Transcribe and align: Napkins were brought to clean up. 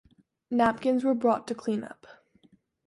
Napkins 0.49 1.03
were 1.03 1.13
brought 1.13 1.45
to 1.47 1.53
clean 1.53 1.83
up. 1.83 2.07